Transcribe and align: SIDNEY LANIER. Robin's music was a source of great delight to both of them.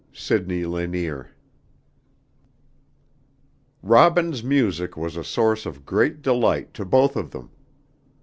SIDNEY 0.13 0.65
LANIER. 0.65 1.29
Robin's 3.83 4.43
music 4.43 4.97
was 4.97 5.15
a 5.15 5.23
source 5.23 5.67
of 5.67 5.85
great 5.85 6.23
delight 6.23 6.73
to 6.73 6.85
both 6.85 7.15
of 7.15 7.29
them. 7.29 7.51